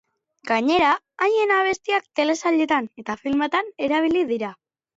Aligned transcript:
Gainera 0.51 0.93
haien 1.27 1.53
abestiak 1.59 2.09
telesailetan 2.21 2.89
eta 3.05 3.19
filmetan 3.23 3.73
erabili 3.91 4.29
dira. 4.37 4.55